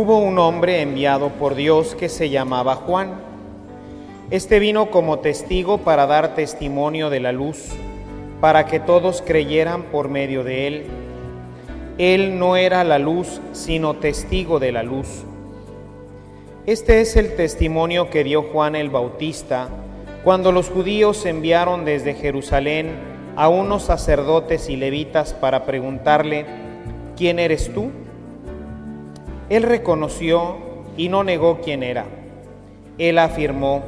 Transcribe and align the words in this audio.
Hubo 0.00 0.18
un 0.18 0.38
hombre 0.38 0.80
enviado 0.80 1.30
por 1.30 1.56
Dios 1.56 1.96
que 1.96 2.08
se 2.08 2.30
llamaba 2.30 2.76
Juan. 2.76 3.20
Este 4.30 4.60
vino 4.60 4.92
como 4.92 5.18
testigo 5.18 5.78
para 5.78 6.06
dar 6.06 6.36
testimonio 6.36 7.10
de 7.10 7.18
la 7.18 7.32
luz, 7.32 7.70
para 8.40 8.66
que 8.66 8.78
todos 8.78 9.22
creyeran 9.26 9.82
por 9.90 10.08
medio 10.08 10.44
de 10.44 10.68
él. 10.68 10.86
Él 11.98 12.38
no 12.38 12.54
era 12.54 12.84
la 12.84 13.00
luz, 13.00 13.40
sino 13.50 13.94
testigo 13.94 14.60
de 14.60 14.70
la 14.70 14.84
luz. 14.84 15.24
Este 16.64 17.00
es 17.00 17.16
el 17.16 17.34
testimonio 17.34 18.08
que 18.08 18.22
dio 18.22 18.44
Juan 18.44 18.76
el 18.76 18.90
Bautista 18.90 19.68
cuando 20.22 20.52
los 20.52 20.70
judíos 20.70 21.26
enviaron 21.26 21.84
desde 21.84 22.14
Jerusalén 22.14 22.92
a 23.34 23.48
unos 23.48 23.82
sacerdotes 23.82 24.70
y 24.70 24.76
levitas 24.76 25.34
para 25.34 25.66
preguntarle, 25.66 26.46
¿quién 27.16 27.40
eres 27.40 27.74
tú? 27.74 27.90
Él 29.48 29.62
reconoció 29.62 30.56
y 30.96 31.08
no 31.08 31.24
negó 31.24 31.60
quién 31.62 31.82
era. 31.82 32.06
Él 32.98 33.18
afirmó, 33.18 33.82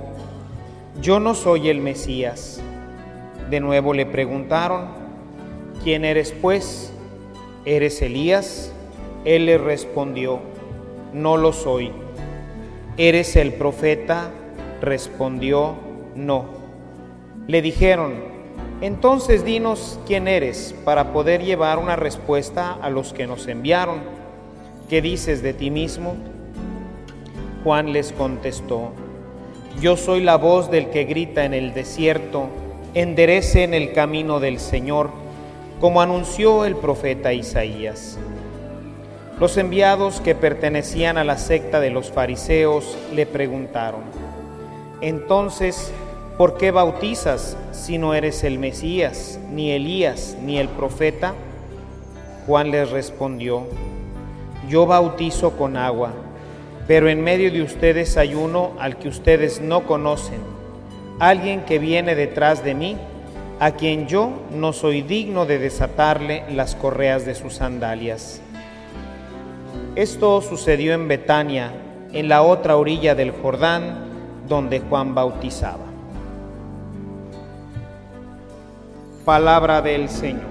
yo 1.00 1.20
no 1.20 1.34
soy 1.34 1.68
el 1.68 1.80
Mesías. 1.80 2.62
De 3.50 3.60
nuevo 3.60 3.92
le 3.92 4.06
preguntaron, 4.06 4.86
¿quién 5.82 6.04
eres 6.04 6.32
pues? 6.32 6.92
¿Eres 7.64 8.00
Elías? 8.00 8.72
Él 9.24 9.46
le 9.46 9.58
respondió, 9.58 10.40
no 11.12 11.36
lo 11.36 11.52
soy. 11.52 11.92
¿Eres 12.96 13.36
el 13.36 13.52
profeta? 13.54 14.30
Respondió, 14.80 15.74
no. 16.14 16.46
Le 17.46 17.60
dijeron, 17.60 18.14
entonces 18.80 19.44
dinos 19.44 19.98
quién 20.06 20.26
eres 20.26 20.74
para 20.84 21.12
poder 21.12 21.42
llevar 21.42 21.78
una 21.78 21.96
respuesta 21.96 22.78
a 22.80 22.88
los 22.88 23.12
que 23.12 23.26
nos 23.26 23.46
enviaron. 23.46 24.00
¿Qué 24.90 25.00
dices 25.00 25.40
de 25.40 25.54
ti 25.54 25.70
mismo? 25.70 26.16
Juan 27.62 27.92
les 27.92 28.12
contestó, 28.12 28.90
yo 29.80 29.96
soy 29.96 30.20
la 30.20 30.36
voz 30.36 30.68
del 30.68 30.90
que 30.90 31.04
grita 31.04 31.44
en 31.44 31.54
el 31.54 31.72
desierto, 31.72 32.48
enderece 32.94 33.62
en 33.62 33.72
el 33.72 33.92
camino 33.92 34.40
del 34.40 34.58
Señor, 34.58 35.10
como 35.80 36.02
anunció 36.02 36.64
el 36.64 36.74
profeta 36.74 37.32
Isaías. 37.32 38.18
Los 39.38 39.56
enviados 39.58 40.20
que 40.20 40.34
pertenecían 40.34 41.18
a 41.18 41.24
la 41.24 41.38
secta 41.38 41.78
de 41.78 41.90
los 41.90 42.10
fariseos 42.10 42.98
le 43.14 43.26
preguntaron, 43.26 44.02
entonces, 45.00 45.92
¿por 46.36 46.58
qué 46.58 46.72
bautizas 46.72 47.56
si 47.70 47.96
no 47.96 48.12
eres 48.12 48.42
el 48.42 48.58
Mesías, 48.58 49.38
ni 49.52 49.70
Elías, 49.70 50.36
ni 50.42 50.58
el 50.58 50.68
profeta? 50.68 51.34
Juan 52.46 52.72
les 52.72 52.90
respondió, 52.90 53.68
yo 54.70 54.86
bautizo 54.86 55.56
con 55.56 55.76
agua, 55.76 56.12
pero 56.86 57.08
en 57.08 57.22
medio 57.22 57.50
de 57.50 57.60
ustedes 57.60 58.16
hay 58.16 58.34
uno 58.34 58.72
al 58.78 58.96
que 58.96 59.08
ustedes 59.08 59.60
no 59.60 59.84
conocen, 59.84 60.38
alguien 61.18 61.62
que 61.64 61.80
viene 61.80 62.14
detrás 62.14 62.64
de 62.64 62.74
mí, 62.74 62.96
a 63.58 63.72
quien 63.72 64.06
yo 64.06 64.30
no 64.52 64.72
soy 64.72 65.02
digno 65.02 65.44
de 65.44 65.58
desatarle 65.58 66.44
las 66.54 66.76
correas 66.76 67.26
de 67.26 67.34
sus 67.34 67.54
sandalias. 67.54 68.40
Esto 69.96 70.40
sucedió 70.40 70.94
en 70.94 71.08
Betania, 71.08 71.72
en 72.12 72.28
la 72.28 72.42
otra 72.42 72.76
orilla 72.76 73.14
del 73.14 73.32
Jordán, 73.32 74.06
donde 74.48 74.80
Juan 74.80 75.14
bautizaba. 75.14 75.84
Palabra 79.24 79.82
del 79.82 80.08
Señor. 80.08 80.49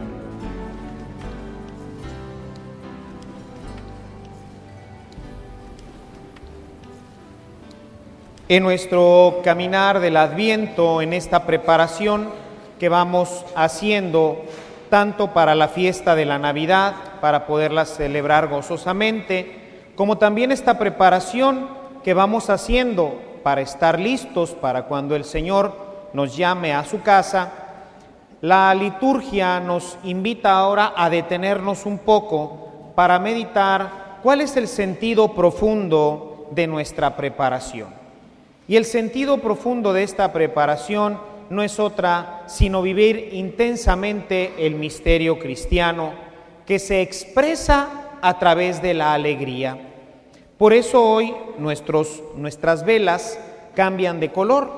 En 8.52 8.64
nuestro 8.64 9.42
caminar 9.44 10.00
del 10.00 10.18
adviento, 10.18 11.04
en 11.04 11.14
esta 11.14 11.46
preparación 11.46 12.32
que 12.80 12.90
vamos 12.90 13.46
haciendo 13.56 14.42
tanto 14.90 15.36
para 15.36 15.54
la 15.54 15.68
fiesta 15.68 16.16
de 16.16 16.26
la 16.26 16.40
Navidad, 16.40 16.96
para 17.22 17.46
poderla 17.46 17.86
celebrar 17.86 18.48
gozosamente, 18.48 19.92
como 19.96 20.18
también 20.18 20.52
esta 20.52 20.80
preparación 20.80 21.68
que 22.04 22.16
vamos 22.16 22.50
haciendo 22.50 23.22
para 23.44 23.62
estar 23.62 24.00
listos 24.00 24.56
para 24.56 24.86
cuando 24.86 25.16
el 25.16 25.26
Señor 25.26 26.10
nos 26.14 26.36
llame 26.36 26.74
a 26.74 26.86
su 26.86 27.04
casa, 27.04 27.52
la 28.42 28.74
liturgia 28.74 29.60
nos 29.60 30.00
invita 30.04 30.58
ahora 30.58 30.94
a 30.96 31.12
detenernos 31.12 31.86
un 31.86 32.00
poco 32.00 32.94
para 32.96 33.20
meditar 33.20 34.18
cuál 34.24 34.42
es 34.42 34.58
el 34.58 34.68
sentido 34.68 35.36
profundo 35.36 36.48
de 36.50 36.66
nuestra 36.66 37.16
preparación. 37.16 37.99
Y 38.70 38.76
el 38.76 38.86
sentido 38.86 39.40
profundo 39.40 39.94
de 39.94 40.04
esta 40.04 40.32
preparación 40.32 41.20
no 41.50 41.64
es 41.64 41.80
otra 41.80 42.44
sino 42.46 42.84
vivir 42.84 43.30
intensamente 43.32 44.54
el 44.60 44.76
misterio 44.76 45.40
cristiano 45.40 46.14
que 46.68 46.78
se 46.78 47.02
expresa 47.02 48.20
a 48.22 48.38
través 48.38 48.80
de 48.80 48.94
la 48.94 49.16
alegría. 49.16 49.80
Por 50.60 50.74
eso 50.74 51.04
hoy 51.04 51.34
nuestras 51.58 52.86
velas 52.86 53.40
cambian 53.74 54.20
de 54.20 54.32
color. 54.32 54.70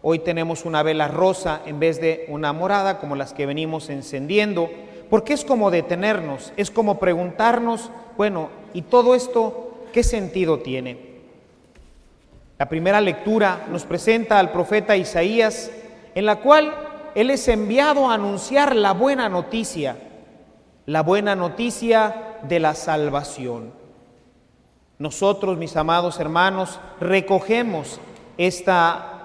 Hoy 0.00 0.20
tenemos 0.20 0.64
una 0.64 0.84
vela 0.84 1.08
rosa 1.08 1.62
en 1.66 1.80
vez 1.80 2.00
de 2.00 2.24
una 2.28 2.52
morada 2.52 3.00
como 3.00 3.16
las 3.16 3.32
que 3.32 3.46
venimos 3.46 3.90
encendiendo, 3.90 4.70
porque 5.10 5.32
es 5.32 5.44
como 5.44 5.72
detenernos, 5.72 6.52
es 6.56 6.70
como 6.70 7.00
preguntarnos, 7.00 7.90
bueno, 8.16 8.48
¿y 8.74 8.82
todo 8.82 9.16
esto 9.16 9.74
qué 9.92 10.04
sentido 10.04 10.60
tiene? 10.60 11.07
La 12.58 12.68
primera 12.68 13.00
lectura 13.00 13.66
nos 13.70 13.84
presenta 13.84 14.40
al 14.40 14.50
profeta 14.50 14.96
Isaías, 14.96 15.70
en 16.14 16.26
la 16.26 16.40
cual 16.40 16.74
él 17.14 17.30
es 17.30 17.46
enviado 17.46 18.10
a 18.10 18.14
anunciar 18.14 18.74
la 18.74 18.92
buena 18.92 19.28
noticia, 19.28 19.96
la 20.84 21.02
buena 21.02 21.36
noticia 21.36 22.38
de 22.48 22.58
la 22.58 22.74
salvación. 22.74 23.72
Nosotros, 24.98 25.56
mis 25.56 25.76
amados 25.76 26.18
hermanos, 26.18 26.80
recogemos 27.00 28.00
esta, 28.36 29.22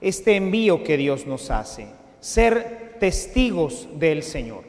este 0.00 0.36
envío 0.36 0.82
que 0.84 0.96
Dios 0.96 1.26
nos 1.26 1.50
hace, 1.50 1.88
ser 2.20 2.96
testigos 2.98 3.88
del 3.96 4.22
Señor. 4.22 4.64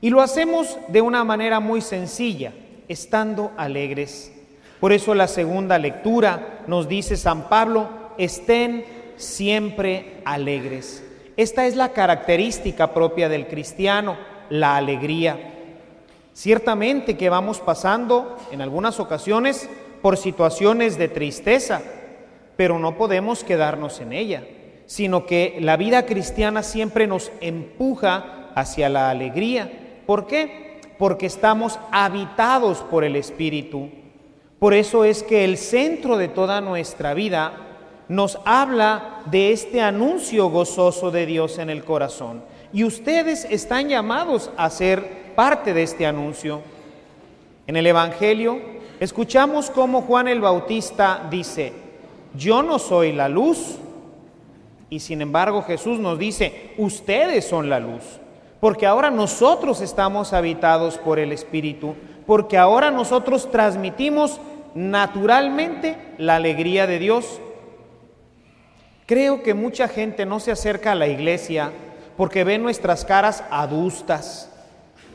Y 0.00 0.10
lo 0.10 0.20
hacemos 0.20 0.78
de 0.88 1.00
una 1.00 1.22
manera 1.22 1.60
muy 1.60 1.80
sencilla, 1.80 2.52
estando 2.88 3.52
alegres 3.56 4.32
por 4.80 4.92
eso 4.92 5.14
la 5.14 5.28
segunda 5.28 5.78
lectura 5.78 6.62
nos 6.66 6.88
dice 6.88 7.16
San 7.16 7.48
Pablo, 7.48 7.88
estén 8.16 8.84
siempre 9.16 10.22
alegres. 10.24 11.04
Esta 11.36 11.66
es 11.66 11.76
la 11.76 11.90
característica 11.90 12.92
propia 12.92 13.28
del 13.28 13.46
cristiano, 13.46 14.16
la 14.48 14.76
alegría. 14.76 15.38
Ciertamente 16.32 17.16
que 17.16 17.28
vamos 17.28 17.60
pasando 17.60 18.36
en 18.50 18.62
algunas 18.62 19.00
ocasiones 19.00 19.68
por 20.00 20.16
situaciones 20.16 20.96
de 20.96 21.08
tristeza, 21.08 21.82
pero 22.56 22.78
no 22.78 22.96
podemos 22.96 23.44
quedarnos 23.44 24.00
en 24.00 24.12
ella, 24.12 24.44
sino 24.86 25.26
que 25.26 25.58
la 25.60 25.76
vida 25.76 26.06
cristiana 26.06 26.62
siempre 26.62 27.06
nos 27.06 27.30
empuja 27.40 28.50
hacia 28.54 28.88
la 28.88 29.10
alegría. 29.10 30.02
¿Por 30.06 30.26
qué? 30.26 30.80
Porque 30.98 31.26
estamos 31.26 31.78
habitados 31.90 32.78
por 32.90 33.04
el 33.04 33.16
Espíritu. 33.16 33.90
Por 34.60 34.74
eso 34.74 35.04
es 35.04 35.22
que 35.22 35.44
el 35.44 35.56
centro 35.56 36.18
de 36.18 36.28
toda 36.28 36.60
nuestra 36.60 37.14
vida 37.14 37.52
nos 38.08 38.38
habla 38.44 39.22
de 39.26 39.52
este 39.52 39.80
anuncio 39.80 40.50
gozoso 40.50 41.10
de 41.10 41.24
Dios 41.24 41.58
en 41.58 41.70
el 41.70 41.82
corazón. 41.82 42.42
Y 42.72 42.84
ustedes 42.84 43.46
están 43.46 43.88
llamados 43.88 44.50
a 44.56 44.68
ser 44.68 45.32
parte 45.34 45.72
de 45.72 45.82
este 45.82 46.06
anuncio. 46.06 46.60
En 47.66 47.76
el 47.76 47.86
Evangelio 47.86 48.60
escuchamos 49.00 49.70
cómo 49.70 50.02
Juan 50.02 50.28
el 50.28 50.40
Bautista 50.40 51.26
dice, 51.30 51.72
yo 52.34 52.62
no 52.62 52.78
soy 52.78 53.12
la 53.12 53.28
luz, 53.28 53.78
Y 54.90 54.98
sin 54.98 55.22
embargo 55.22 55.62
Jesús 55.62 56.00
nos 56.00 56.18
dice, 56.18 56.74
ustedes 56.76 57.46
son 57.46 57.70
la 57.70 57.78
luz, 57.78 58.02
porque 58.58 58.86
ahora 58.86 59.10
nosotros 59.10 59.80
estamos 59.80 60.32
habitados 60.32 60.98
por 60.98 61.20
el 61.20 61.30
Espíritu, 61.30 61.94
porque 62.30 62.56
ahora 62.56 62.92
nosotros 62.92 63.50
transmitimos 63.50 64.40
naturalmente 64.76 65.96
la 66.16 66.36
alegría 66.36 66.86
de 66.86 67.00
Dios. 67.00 67.40
Creo 69.04 69.42
que 69.42 69.52
mucha 69.52 69.88
gente 69.88 70.24
no 70.26 70.38
se 70.38 70.52
acerca 70.52 70.92
a 70.92 70.94
la 70.94 71.08
iglesia 71.08 71.72
porque 72.16 72.44
ve 72.44 72.56
nuestras 72.58 73.04
caras 73.04 73.42
adustas, 73.50 74.48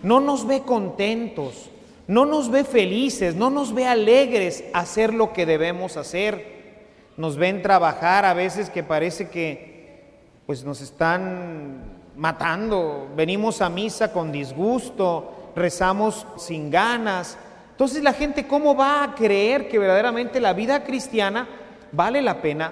no 0.03 0.19
nos 0.19 0.45
ve 0.45 0.63
contentos, 0.63 1.69
no 2.05 2.25
nos 2.25 2.51
ve 2.51 2.65
felices, 2.65 3.33
no 3.33 3.49
nos 3.49 3.73
ve 3.73 3.87
alegres 3.87 4.65
hacer 4.73 5.13
lo 5.13 5.31
que 5.31 5.45
debemos 5.45 5.95
hacer. 5.95 6.83
Nos 7.15 7.37
ven 7.37 7.61
trabajar 7.61 8.25
a 8.25 8.33
veces 8.33 8.69
que 8.69 8.83
parece 8.83 9.29
que 9.29 10.03
pues 10.45 10.65
nos 10.65 10.81
están 10.81 11.81
matando. 12.17 13.07
Venimos 13.15 13.61
a 13.61 13.69
misa 13.69 14.11
con 14.11 14.33
disgusto, 14.33 15.44
rezamos 15.55 16.25
sin 16.37 16.69
ganas. 16.69 17.37
Entonces 17.71 18.03
la 18.03 18.13
gente 18.13 18.47
cómo 18.47 18.75
va 18.75 19.03
a 19.03 19.15
creer 19.15 19.67
que 19.69 19.79
verdaderamente 19.79 20.39
la 20.39 20.53
vida 20.53 20.83
cristiana 20.83 21.47
vale 21.91 22.21
la 22.21 22.41
pena? 22.41 22.71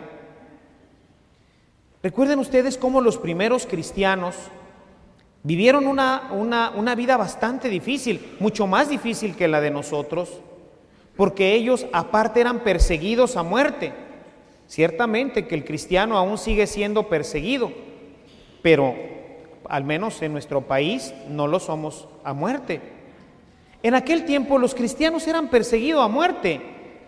Recuerden 2.01 2.39
ustedes 2.39 2.77
cómo 2.77 3.01
los 3.01 3.17
primeros 3.17 3.65
cristianos 3.65 4.35
Vivieron 5.45 5.87
una, 5.87 6.31
una, 6.31 6.95
vida 6.95 7.17
bastante 7.17 7.67
difícil, 7.67 8.37
mucho 8.39 8.65
más 8.65 8.87
difícil 8.87 9.35
que 9.35 9.49
la 9.49 9.59
de 9.59 9.71
nosotros, 9.71 10.39
porque 11.17 11.53
ellos 11.53 11.85
aparte 11.91 12.39
eran 12.39 12.61
perseguidos 12.61 13.35
a 13.35 13.43
muerte. 13.43 13.91
Ciertamente 14.67 15.45
que 15.45 15.55
el 15.55 15.65
cristiano 15.65 16.17
aún 16.17 16.37
sigue 16.37 16.65
siendo 16.65 17.09
perseguido, 17.09 17.73
pero 18.61 18.95
al 19.69 19.83
menos 19.83 20.21
en 20.21 20.33
nuestro 20.33 20.61
país 20.61 21.13
no 21.29 21.47
lo 21.47 21.59
somos 21.59 22.07
a 22.23 22.33
muerte. 22.33 22.81
En 23.81 23.95
aquel 23.95 24.25
tiempo 24.25 24.57
los 24.57 24.75
cristianos 24.75 25.27
eran 25.27 25.49
perseguidos 25.49 26.03
a 26.03 26.07
muerte 26.07 26.61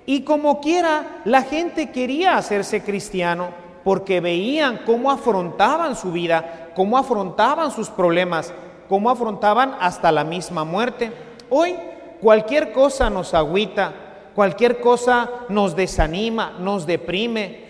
y 0.05 0.21
como 0.21 0.59
quiera 0.59 1.21
la 1.25 1.43
gente 1.43 1.91
quería 1.91 2.37
hacerse 2.37 2.83
cristiano 2.83 3.49
porque 3.83 4.19
veían 4.19 4.81
cómo 4.85 5.11
afrontaban 5.11 5.95
su 5.95 6.11
vida, 6.11 6.71
cómo 6.75 6.97
afrontaban 6.97 7.71
sus 7.71 7.89
problemas, 7.89 8.53
cómo 8.89 9.09
afrontaban 9.09 9.75
hasta 9.79 10.11
la 10.11 10.23
misma 10.23 10.63
muerte. 10.63 11.11
Hoy 11.49 11.75
cualquier 12.19 12.71
cosa 12.71 13.09
nos 13.09 13.33
agüita, 13.33 13.93
cualquier 14.33 14.79
cosa 14.81 15.29
nos 15.49 15.75
desanima, 15.75 16.53
nos 16.59 16.85
deprime. 16.85 17.63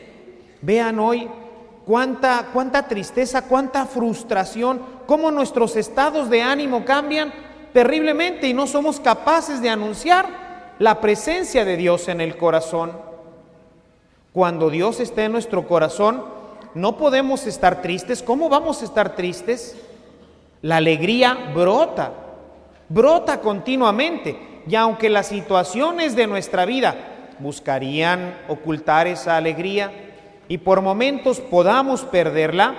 Vean 0.61 0.99
hoy 0.99 1.29
cuánta, 1.85 2.49
cuánta 2.51 2.87
tristeza, 2.87 3.43
cuánta 3.47 3.85
frustración, 3.85 4.81
cómo 5.05 5.31
nuestros 5.31 5.75
estados 5.75 6.29
de 6.29 6.41
ánimo 6.41 6.83
cambian 6.83 7.33
terriblemente 7.73 8.47
y 8.47 8.53
no 8.53 8.67
somos 8.67 8.99
capaces 8.99 9.61
de 9.61 9.69
anunciar 9.69 10.75
la 10.79 10.99
presencia 10.99 11.63
de 11.65 11.77
Dios 11.77 12.07
en 12.07 12.21
el 12.21 12.37
corazón. 12.37 12.91
Cuando 14.33 14.69
Dios 14.69 14.99
está 14.99 15.23
en 15.23 15.31
nuestro 15.31 15.67
corazón, 15.67 16.23
no 16.73 16.97
podemos 16.97 17.47
estar 17.47 17.81
tristes. 17.81 18.21
¿Cómo 18.21 18.49
vamos 18.49 18.81
a 18.81 18.85
estar 18.85 19.15
tristes? 19.15 19.77
La 20.61 20.77
alegría 20.77 21.51
brota, 21.53 22.11
brota 22.89 23.39
continuamente. 23.39 24.63
Y 24.67 24.75
aunque 24.75 25.09
las 25.09 25.27
situaciones 25.27 26.15
de 26.15 26.27
nuestra 26.27 26.65
vida 26.65 26.95
buscarían 27.39 28.35
ocultar 28.47 29.07
esa 29.07 29.37
alegría 29.37 29.91
y 30.47 30.59
por 30.59 30.81
momentos 30.81 31.39
podamos 31.39 32.01
perderla, 32.01 32.75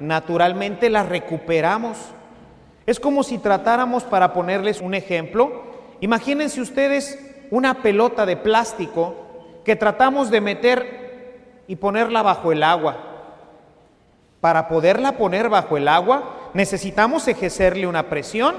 naturalmente 0.00 0.90
la 0.90 1.02
recuperamos. 1.02 1.96
Es 2.84 3.00
como 3.00 3.22
si 3.22 3.38
tratáramos, 3.38 4.04
para 4.04 4.32
ponerles 4.32 4.80
un 4.80 4.94
ejemplo, 4.94 5.62
imagínense 6.00 6.60
ustedes 6.60 7.18
una 7.50 7.82
pelota 7.82 8.26
de 8.26 8.36
plástico 8.36 9.14
que 9.64 9.76
tratamos 9.76 10.30
de 10.30 10.40
meter 10.40 11.62
y 11.66 11.76
ponerla 11.76 12.22
bajo 12.22 12.52
el 12.52 12.62
agua. 12.62 12.96
Para 14.40 14.68
poderla 14.68 15.12
poner 15.12 15.48
bajo 15.48 15.76
el 15.76 15.88
agua 15.88 16.50
necesitamos 16.54 17.26
ejercerle 17.28 17.86
una 17.86 18.04
presión, 18.04 18.54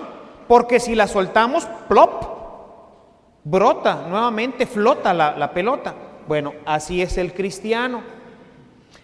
porque 0.48 0.80
si 0.80 0.95
la 0.95 1.07
soltamos, 1.07 1.65
plop, 1.88 2.25
brota, 3.44 4.06
nuevamente 4.10 4.65
flota 4.65 5.13
la, 5.13 5.38
la 5.38 5.51
pelota. 5.51 5.94
Bueno, 6.27 6.53
así 6.65 7.01
es 7.01 7.18
el 7.18 7.33
cristiano. 7.33 8.16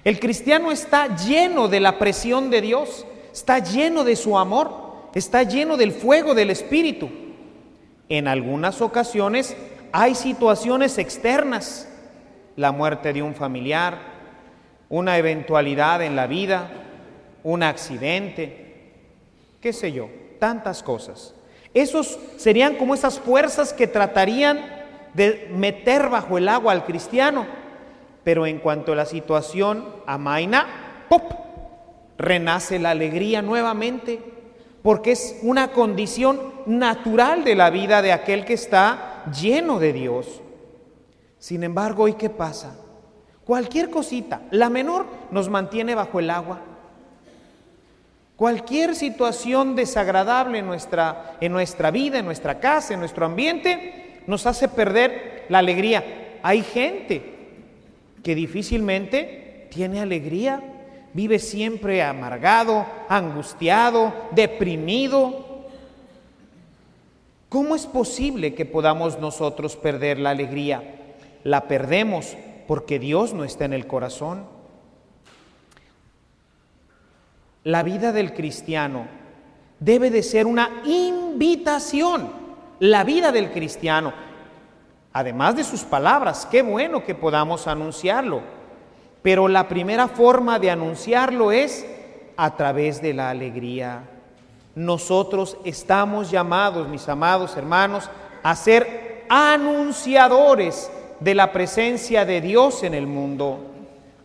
El 0.03 0.19
cristiano 0.19 0.71
está 0.71 1.15
lleno 1.15 1.67
de 1.67 1.79
la 1.79 1.97
presión 1.97 2.49
de 2.49 2.61
Dios, 2.61 3.05
está 3.31 3.59
lleno 3.59 4.03
de 4.03 4.15
su 4.15 4.37
amor, 4.37 5.09
está 5.15 5.43
lleno 5.43 5.77
del 5.77 5.91
fuego 5.91 6.33
del 6.33 6.49
Espíritu. 6.49 7.09
En 8.09 8.27
algunas 8.27 8.81
ocasiones 8.81 9.55
hay 9.91 10.15
situaciones 10.15 10.97
externas 10.97 11.87
la 12.55 12.71
muerte 12.71 13.13
de 13.13 13.21
un 13.23 13.33
familiar, 13.33 13.97
una 14.89 15.17
eventualidad 15.17 16.03
en 16.03 16.15
la 16.15 16.27
vida, 16.27 16.69
un 17.43 17.63
accidente, 17.63 18.91
qué 19.59 19.73
sé 19.73 19.91
yo, 19.91 20.09
tantas 20.39 20.83
cosas. 20.83 21.33
Esos 21.73 22.19
serían 22.37 22.75
como 22.75 22.93
esas 22.93 23.19
fuerzas 23.19 23.73
que 23.73 23.87
tratarían 23.87 24.59
de 25.13 25.49
meter 25.51 26.09
bajo 26.09 26.37
el 26.37 26.47
agua 26.47 26.73
al 26.73 26.85
cristiano. 26.85 27.45
Pero 28.23 28.45
en 28.45 28.59
cuanto 28.59 28.93
a 28.93 28.95
la 28.95 29.05
situación 29.05 29.85
amaina, 30.05 31.05
¡pop! 31.09 31.43
renace 32.17 32.79
la 32.79 32.91
alegría 32.91 33.41
nuevamente, 33.41 34.19
porque 34.81 35.11
es 35.13 35.39
una 35.41 35.71
condición 35.71 36.39
natural 36.65 37.43
de 37.43 37.55
la 37.55 37.69
vida 37.69 38.01
de 38.01 38.11
aquel 38.11 38.45
que 38.45 38.53
está 38.53 39.23
lleno 39.41 39.79
de 39.79 39.93
Dios. 39.93 40.41
Sin 41.39 41.63
embargo, 41.63 42.07
¿y 42.07 42.13
qué 42.13 42.29
pasa? 42.29 42.75
Cualquier 43.45 43.89
cosita, 43.89 44.41
la 44.51 44.69
menor, 44.69 45.05
nos 45.31 45.49
mantiene 45.49 45.95
bajo 45.95 46.19
el 46.19 46.29
agua. 46.29 46.61
Cualquier 48.35 48.95
situación 48.95 49.75
desagradable 49.75 50.59
en 50.59 50.65
nuestra, 50.65 51.37
en 51.39 51.51
nuestra 51.51 51.91
vida, 51.91 52.19
en 52.19 52.25
nuestra 52.25 52.59
casa, 52.59 52.93
en 52.93 52.99
nuestro 52.99 53.25
ambiente, 53.25 54.21
nos 54.27 54.45
hace 54.45 54.67
perder 54.67 55.45
la 55.49 55.59
alegría. 55.59 56.39
Hay 56.41 56.61
gente 56.61 57.32
que 58.23 58.35
difícilmente 58.35 59.67
tiene 59.69 59.99
alegría, 59.99 60.61
vive 61.13 61.39
siempre 61.39 62.01
amargado, 62.01 62.85
angustiado, 63.09 64.13
deprimido. 64.31 65.67
¿Cómo 67.49 67.75
es 67.75 67.85
posible 67.85 68.55
que 68.55 68.65
podamos 68.65 69.19
nosotros 69.19 69.75
perder 69.75 70.17
la 70.17 70.31
alegría? 70.31 71.01
la 71.43 71.67
perdemos 71.67 72.35
porque 72.67 72.99
Dios 72.99 73.33
no 73.33 73.43
está 73.43 73.65
en 73.65 73.73
el 73.73 73.87
corazón. 73.87 74.45
La 77.63 77.83
vida 77.83 78.11
del 78.11 78.33
cristiano 78.33 79.07
debe 79.79 80.09
de 80.09 80.23
ser 80.23 80.47
una 80.47 80.81
invitación. 80.85 82.43
La 82.79 83.03
vida 83.03 83.31
del 83.31 83.51
cristiano, 83.51 84.13
además 85.13 85.55
de 85.55 85.63
sus 85.63 85.83
palabras, 85.83 86.47
qué 86.49 86.61
bueno 86.61 87.05
que 87.05 87.15
podamos 87.15 87.67
anunciarlo. 87.67 88.41
Pero 89.21 89.47
la 89.47 89.69
primera 89.69 90.07
forma 90.07 90.59
de 90.59 90.71
anunciarlo 90.71 91.51
es 91.51 91.85
a 92.35 92.55
través 92.57 93.01
de 93.01 93.13
la 93.13 93.29
alegría. 93.29 94.03
Nosotros 94.75 95.57
estamos 95.63 96.31
llamados, 96.31 96.89
mis 96.89 97.07
amados 97.07 97.55
hermanos, 97.55 98.09
a 98.41 98.55
ser 98.55 99.25
anunciadores 99.29 100.91
de 101.19 101.35
la 101.35 101.51
presencia 101.51 102.25
de 102.25 102.41
Dios 102.41 102.83
en 102.83 102.93
el 102.93 103.07
mundo. 103.07 103.59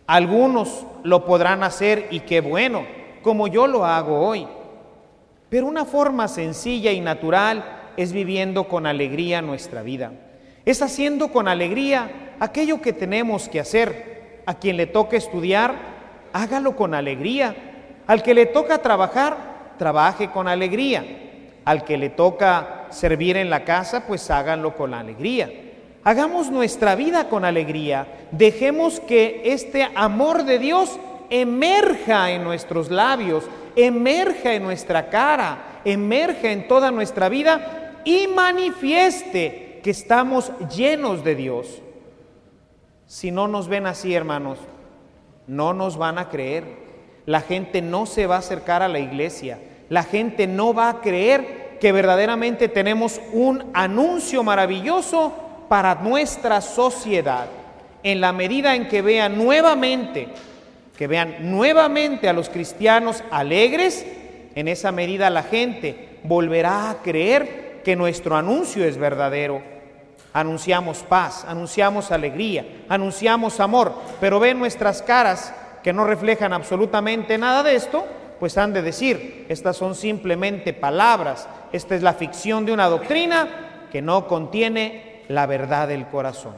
Algunos 0.07 0.85
lo 1.03 1.23
podrán 1.23 1.63
hacer 1.63 2.07
y 2.09 2.21
qué 2.21 2.41
bueno, 2.41 2.83
como 3.21 3.47
yo 3.47 3.67
lo 3.67 3.85
hago 3.85 4.27
hoy. 4.27 4.47
Pero 5.49 5.67
una 5.67 5.85
forma 5.85 6.27
sencilla 6.27 6.91
y 6.91 6.99
natural 6.99 7.91
es 7.95 8.11
viviendo 8.11 8.67
con 8.67 8.85
alegría 8.85 9.41
nuestra 9.41 9.81
vida. 9.81 10.11
Es 10.69 10.83
haciendo 10.83 11.31
con 11.31 11.47
alegría 11.47 12.35
aquello 12.39 12.79
que 12.79 12.93
tenemos 12.93 13.49
que 13.49 13.59
hacer. 13.59 14.43
A 14.45 14.53
quien 14.53 14.77
le 14.77 14.85
toca 14.85 15.17
estudiar, 15.17 15.73
hágalo 16.31 16.75
con 16.75 16.93
alegría. 16.93 17.55
Al 18.05 18.21
que 18.21 18.35
le 18.35 18.45
toca 18.45 18.77
trabajar, 18.77 19.73
trabaje 19.79 20.29
con 20.29 20.47
alegría. 20.47 21.03
Al 21.65 21.83
que 21.83 21.97
le 21.97 22.11
toca 22.11 22.85
servir 22.91 23.35
en 23.35 23.49
la 23.49 23.65
casa, 23.65 24.05
pues 24.05 24.29
háganlo 24.29 24.77
con 24.77 24.93
alegría. 24.93 25.49
Hagamos 26.03 26.51
nuestra 26.51 26.93
vida 26.93 27.29
con 27.29 27.45
alegría. 27.45 28.05
Dejemos 28.29 28.99
que 28.99 29.41
este 29.45 29.89
amor 29.95 30.43
de 30.43 30.59
Dios 30.59 30.99
emerja 31.31 32.29
en 32.29 32.43
nuestros 32.43 32.91
labios, 32.91 33.43
emerja 33.75 34.53
en 34.53 34.61
nuestra 34.61 35.09
cara, 35.09 35.81
emerja 35.83 36.51
en 36.51 36.67
toda 36.67 36.91
nuestra 36.91 37.27
vida 37.27 38.01
y 38.05 38.27
manifieste 38.27 39.68
que 39.81 39.91
estamos 39.91 40.51
llenos 40.75 41.23
de 41.23 41.35
Dios. 41.35 41.81
Si 43.07 43.31
no 43.31 43.47
nos 43.47 43.67
ven 43.67 43.87
así, 43.87 44.13
hermanos, 44.13 44.59
no 45.47 45.73
nos 45.73 45.97
van 45.97 46.17
a 46.17 46.29
creer. 46.29 46.89
la 47.25 47.41
gente 47.41 47.83
no 47.83 48.07
se 48.07 48.25
va 48.25 48.37
a 48.37 48.39
acercar 48.39 48.81
a 48.81 48.87
la 48.87 48.97
iglesia, 48.97 49.59
la 49.89 50.01
gente 50.01 50.47
no 50.47 50.73
va 50.73 50.89
a 50.89 51.01
creer 51.01 51.77
que 51.79 51.91
verdaderamente 51.91 52.67
tenemos 52.69 53.21
un 53.33 53.69
anuncio 53.73 54.43
maravilloso 54.43 55.31
para 55.69 55.93
nuestra 55.95 56.59
sociedad. 56.61 57.47
En 58.01 58.19
la 58.19 58.33
medida 58.33 58.75
en 58.75 58.87
que 58.87 59.03
vean 59.03 59.37
nuevamente, 59.37 60.29
que 60.97 61.05
vean 61.05 61.51
nuevamente 61.51 62.27
a 62.27 62.33
los 62.33 62.49
cristianos 62.49 63.23
alegres, 63.29 64.05
en 64.55 64.67
esa 64.67 64.91
medida 64.91 65.29
la 65.29 65.43
gente 65.43 66.19
volverá 66.23 66.89
a 66.89 67.01
creer 67.03 67.68
que 67.83 67.95
nuestro 67.95 68.35
anuncio 68.35 68.85
es 68.85 68.97
verdadero. 68.97 69.61
Anunciamos 70.33 70.99
paz, 70.99 71.45
anunciamos 71.47 72.11
alegría, 72.11 72.83
anunciamos 72.87 73.59
amor, 73.59 73.93
pero 74.19 74.39
ven 74.39 74.59
nuestras 74.59 75.01
caras 75.01 75.53
que 75.83 75.93
no 75.93 76.05
reflejan 76.05 76.53
absolutamente 76.53 77.37
nada 77.37 77.63
de 77.63 77.75
esto, 77.75 78.05
pues 78.39 78.57
han 78.57 78.73
de 78.73 78.81
decir, 78.81 79.45
estas 79.49 79.75
son 79.75 79.95
simplemente 79.95 80.73
palabras, 80.73 81.47
esta 81.71 81.95
es 81.95 82.03
la 82.03 82.13
ficción 82.13 82.65
de 82.65 82.71
una 82.71 82.87
doctrina 82.87 83.87
que 83.91 84.01
no 84.01 84.27
contiene 84.27 85.23
la 85.27 85.45
verdad 85.45 85.87
del 85.87 86.07
corazón. 86.07 86.55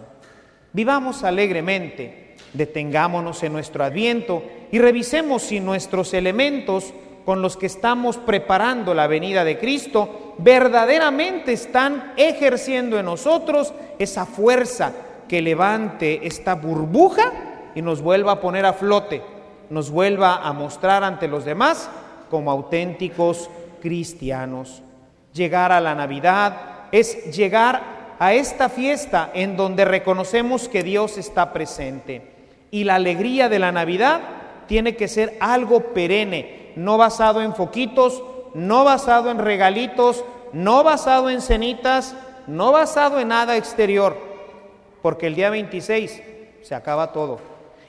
Vivamos 0.74 1.24
alegremente, 1.24 2.36
detengámonos 2.54 3.44
en 3.44 3.54
nuestro 3.54 3.84
adviento 3.84 4.44
y 4.72 4.80
revisemos 4.80 5.42
si 5.42 5.60
nuestros 5.60 6.14
elementos 6.14 6.94
con 7.26 7.42
los 7.42 7.58
que 7.58 7.68
estamos 7.68 8.18
preparando 8.18 8.94
la 8.94 9.08
venida 9.08 9.44
de 9.44 9.60
Cristo 9.60 10.36
verdaderamente 10.38 11.54
están 11.54 12.14
ejerciendo 12.18 12.98
en 12.98 13.06
nosotros 13.06 13.74
esa 14.00 14.26
fuerza 14.26 14.94
que 15.28 15.42
levante 15.42 16.26
esta 16.28 16.56
burbuja 16.56 17.32
y 17.76 17.82
nos 17.82 18.02
vuelva 18.02 18.34
a 18.34 18.42
poner 18.42 18.66
a 18.66 18.74
flote, 18.74 19.22
nos 19.70 19.90
vuelva 19.90 20.36
a 20.38 20.52
mostrar 20.54 21.04
ante 21.04 21.28
los 21.28 21.46
demás 21.46 21.90
como 22.30 22.52
auténticos 22.52 23.50
cristianos. 23.82 24.82
Llegar 25.34 25.72
a 25.72 25.80
la 25.80 25.96
Navidad 25.96 26.88
es 26.92 27.36
llegar 27.36 28.16
a 28.20 28.34
esta 28.34 28.70
fiesta 28.70 29.32
en 29.34 29.58
donde 29.58 29.86
reconocemos 29.86 30.68
que 30.68 30.84
Dios 30.84 31.18
está 31.18 31.54
presente. 31.54 32.22
Y 32.70 32.84
la 32.84 32.96
alegría 32.96 33.50
de 33.50 33.60
la 33.60 33.72
Navidad 33.72 34.22
tiene 34.68 34.96
que 34.96 35.08
ser 35.08 35.38
algo 35.40 35.94
perenne, 35.94 36.61
no 36.76 36.98
basado 36.98 37.42
en 37.42 37.56
foquitos, 37.56 38.24
no 38.54 38.84
basado 38.84 39.32
en 39.32 39.40
regalitos, 39.40 40.24
no 40.54 40.84
basado 40.84 41.30
en 41.30 41.42
cenitas, 41.42 42.16
no 42.48 42.72
basado 42.72 43.20
en 43.20 43.30
nada 43.30 43.56
exterior, 43.58 44.18
porque 45.02 45.28
el 45.28 45.36
día 45.36 45.50
26 45.50 46.22
se 46.62 46.76
acaba 46.76 47.12
todo. 47.12 47.40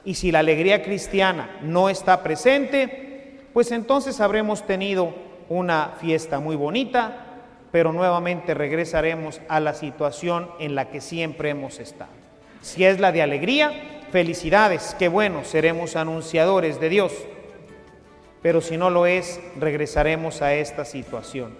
Y 0.04 0.14
si 0.14 0.32
la 0.32 0.40
alegría 0.40 0.82
cristiana 0.82 1.58
no 1.62 1.88
está 1.88 2.22
presente, 2.22 3.40
pues 3.52 3.70
entonces 3.70 4.20
habremos 4.20 4.66
tenido 4.66 5.14
una 5.48 5.94
fiesta 6.00 6.40
muy 6.40 6.56
bonita, 6.56 7.26
pero 7.70 7.92
nuevamente 7.92 8.54
regresaremos 8.54 9.40
a 9.48 9.60
la 9.60 9.74
situación 9.74 10.48
en 10.58 10.74
la 10.74 10.90
que 10.90 11.00
siempre 11.00 11.50
hemos 11.50 11.78
estado. 11.78 12.10
Si 12.60 12.84
es 12.84 13.00
la 13.00 13.12
de 13.12 13.22
alegría, 13.22 13.72
felicidades, 14.10 14.94
qué 14.98 15.08
bueno, 15.08 15.44
seremos 15.44 15.96
anunciadores 15.96 16.80
de 16.80 16.88
Dios. 16.88 17.12
Pero 18.42 18.60
si 18.60 18.76
no 18.76 18.90
lo 18.90 19.06
es, 19.06 19.40
regresaremos 19.58 20.42
a 20.42 20.54
esta 20.54 20.84
situación. 20.84 21.56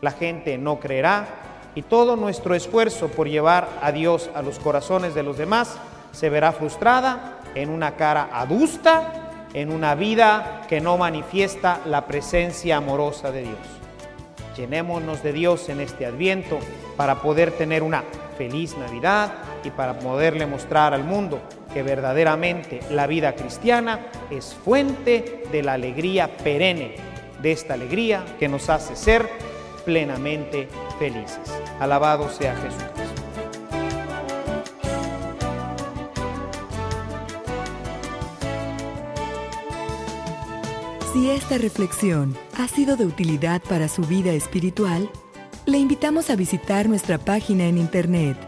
La 0.00 0.10
gente 0.10 0.58
no 0.58 0.80
creerá 0.80 1.26
y 1.74 1.82
todo 1.82 2.16
nuestro 2.16 2.54
esfuerzo 2.54 3.08
por 3.08 3.28
llevar 3.28 3.68
a 3.80 3.92
Dios 3.92 4.30
a 4.34 4.42
los 4.42 4.58
corazones 4.58 5.14
de 5.14 5.22
los 5.22 5.38
demás 5.38 5.78
se 6.12 6.30
verá 6.30 6.52
frustrada 6.52 7.38
en 7.54 7.70
una 7.70 7.96
cara 7.96 8.28
adusta, 8.32 9.46
en 9.54 9.72
una 9.72 9.94
vida 9.94 10.62
que 10.68 10.80
no 10.80 10.96
manifiesta 10.98 11.80
la 11.86 12.06
presencia 12.06 12.76
amorosa 12.78 13.30
de 13.30 13.42
Dios. 13.42 13.58
Llenémonos 14.56 15.22
de 15.22 15.32
Dios 15.32 15.68
en 15.68 15.80
este 15.80 16.04
adviento 16.04 16.58
para 16.96 17.22
poder 17.22 17.52
tener 17.52 17.84
una 17.84 18.02
feliz 18.36 18.76
Navidad 18.76 19.32
y 19.62 19.70
para 19.70 19.98
poderle 19.98 20.46
mostrar 20.46 20.94
al 20.94 21.04
mundo 21.04 21.40
que 21.72 21.82
verdaderamente 21.82 22.80
la 22.90 23.06
vida 23.06 23.34
cristiana 23.34 24.06
es 24.30 24.54
fuente 24.54 25.44
de 25.52 25.62
la 25.62 25.74
alegría 25.74 26.36
perenne, 26.38 26.96
de 27.42 27.52
esta 27.52 27.74
alegría 27.74 28.24
que 28.38 28.48
nos 28.48 28.68
hace 28.68 28.96
ser 28.96 29.28
plenamente 29.84 30.68
felices. 30.98 31.52
Alabado 31.80 32.28
sea 32.28 32.54
Jesús. 32.56 32.84
Si 41.12 41.30
esta 41.30 41.58
reflexión 41.58 42.36
ha 42.58 42.68
sido 42.68 42.96
de 42.96 43.06
utilidad 43.06 43.60
para 43.62 43.88
su 43.88 44.02
vida 44.02 44.32
espiritual, 44.32 45.10
le 45.66 45.78
invitamos 45.78 46.30
a 46.30 46.36
visitar 46.36 46.88
nuestra 46.88 47.18
página 47.18 47.64
en 47.64 47.76
internet 47.76 48.47